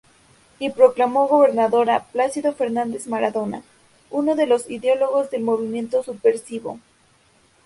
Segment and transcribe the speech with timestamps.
[0.57, 3.61] Y proclamó gobernador a Plácido Fernández Maradona,
[4.09, 6.79] uno de los ideólogos del movimiento subversivo.